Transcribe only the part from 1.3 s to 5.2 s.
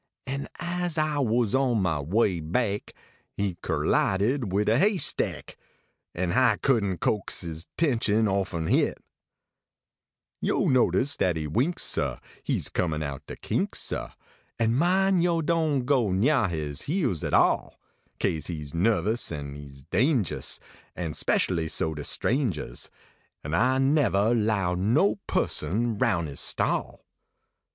on mah way baik, He kerlided wid a hay